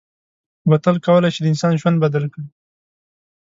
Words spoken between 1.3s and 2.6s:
شي د انسان ژوند بدل کړي.